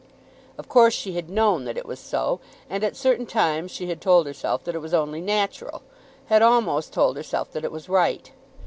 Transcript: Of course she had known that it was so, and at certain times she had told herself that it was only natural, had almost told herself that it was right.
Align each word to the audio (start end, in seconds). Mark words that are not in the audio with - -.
Of 0.57 0.67
course 0.67 0.95
she 0.95 1.13
had 1.13 1.29
known 1.29 1.65
that 1.65 1.77
it 1.77 1.85
was 1.85 1.99
so, 1.99 2.39
and 2.71 2.83
at 2.83 2.95
certain 2.95 3.27
times 3.27 3.69
she 3.69 3.85
had 3.85 4.01
told 4.01 4.25
herself 4.25 4.63
that 4.63 4.73
it 4.73 4.79
was 4.81 4.95
only 4.95 5.21
natural, 5.21 5.83
had 6.25 6.41
almost 6.41 6.91
told 6.91 7.17
herself 7.17 7.51
that 7.51 7.63
it 7.63 7.71
was 7.71 7.87
right. 7.87 8.31